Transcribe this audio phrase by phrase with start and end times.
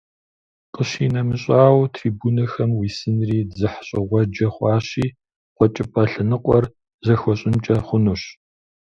[0.73, 5.05] КъищынэмыщӀауэ, трибунэхэм уисынри дзыхьщӀыгъуэджэ хъуащи,
[5.55, 6.65] «КъуэкӀыпӀэ» лъэныкъуэр
[7.05, 8.21] зэхуащӀынкӀэ хъунущ.